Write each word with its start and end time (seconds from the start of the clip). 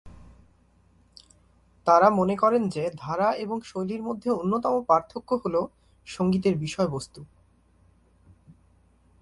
তারা 1.87 2.09
মনে 2.09 2.35
করেন 2.35 2.69
যে, 2.69 2.83
ধারা 2.95 3.29
এবং 3.35 3.57
শৈলীর 3.61 4.01
মধ্যে 4.01 4.29
অন্যতম 4.31 4.83
পার্থক্য 4.87 5.29
হল 5.45 5.55
সঙ্গীতের 6.07 6.55
বিষয়বস্তু। 6.57 7.21